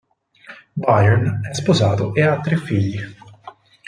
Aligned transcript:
Byrne 0.75 1.41
è 1.47 1.53
sposato 1.53 2.15
e 2.15 2.23
ha 2.23 2.39
tre 2.41 2.55
figli. 2.57 2.99